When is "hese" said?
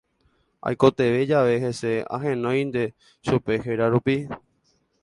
1.65-1.93